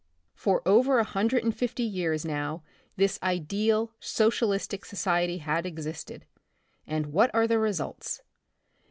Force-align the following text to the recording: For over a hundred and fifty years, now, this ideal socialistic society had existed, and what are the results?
For 0.33 0.67
over 0.67 0.97
a 0.97 1.03
hundred 1.03 1.43
and 1.43 1.55
fifty 1.55 1.83
years, 1.83 2.25
now, 2.25 2.63
this 2.95 3.19
ideal 3.21 3.91
socialistic 3.99 4.83
society 4.83 5.37
had 5.37 5.63
existed, 5.67 6.25
and 6.87 7.13
what 7.13 7.29
are 7.35 7.45
the 7.45 7.59
results? 7.59 8.23